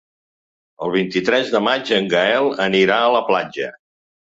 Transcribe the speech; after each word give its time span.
El 0.85 0.93
vint-i-tres 0.95 1.53
de 1.57 1.63
maig 1.67 1.95
en 2.01 2.11
Gaël 2.17 2.53
anirà 2.67 3.01
a 3.09 3.17
la 3.21 3.27
platja. 3.33 3.75